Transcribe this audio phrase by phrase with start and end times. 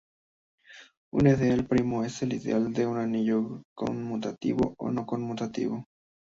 [1.13, 5.85] Un ideal primo es un Ideal de un anillo conmutativo o no-conmutativo.